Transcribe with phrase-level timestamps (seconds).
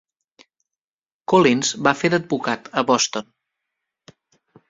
[1.33, 3.31] Collins va fer d'advocat a Boston.